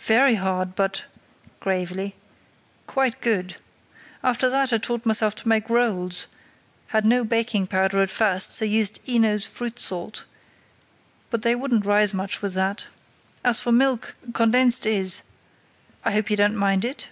[0.00, 1.04] "Very hard, but"
[1.60, 2.16] (gravely)
[2.88, 3.54] "quite good.
[4.20, 6.26] After that I taught myself to make rolls;
[6.88, 10.24] had no baking powder at first, so used Eno's fruit salt,
[11.30, 12.88] but they wouldn't rise much with that.
[13.44, 17.10] As for milk, condensed is—I hope you don't mind it?"